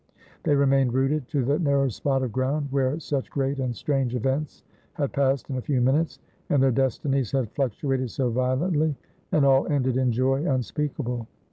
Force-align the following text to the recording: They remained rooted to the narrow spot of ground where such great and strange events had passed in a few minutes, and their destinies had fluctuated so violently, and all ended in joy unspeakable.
They 0.41 0.55
remained 0.55 0.95
rooted 0.95 1.27
to 1.27 1.45
the 1.45 1.59
narrow 1.59 1.87
spot 1.89 2.23
of 2.23 2.31
ground 2.31 2.69
where 2.71 2.99
such 2.99 3.29
great 3.29 3.59
and 3.59 3.75
strange 3.75 4.15
events 4.15 4.63
had 4.93 5.13
passed 5.13 5.47
in 5.51 5.57
a 5.57 5.61
few 5.61 5.79
minutes, 5.79 6.17
and 6.49 6.63
their 6.63 6.71
destinies 6.71 7.33
had 7.33 7.51
fluctuated 7.51 8.09
so 8.09 8.31
violently, 8.31 8.95
and 9.31 9.45
all 9.45 9.67
ended 9.67 9.97
in 9.97 10.11
joy 10.11 10.49
unspeakable. 10.51 11.27